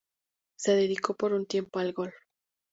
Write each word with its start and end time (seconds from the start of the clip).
Se 0.55 0.75
dedicó 0.75 1.13
por 1.15 1.31
un 1.31 1.45
tiempo 1.45 1.77
al 1.77 1.93
golf. 1.93 2.15